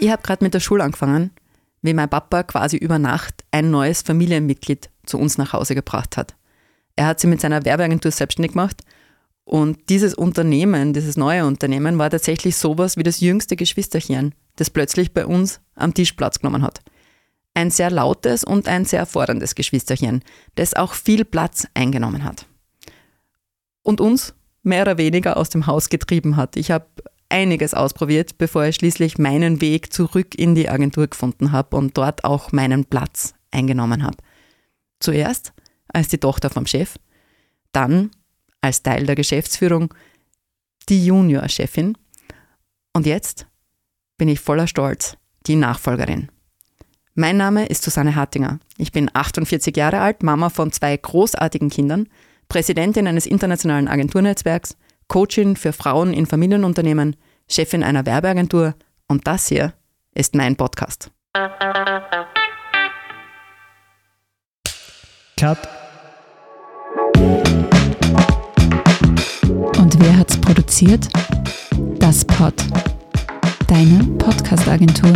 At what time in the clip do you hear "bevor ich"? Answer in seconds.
28.38-28.76